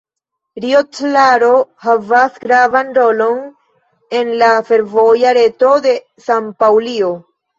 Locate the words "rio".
0.63-0.79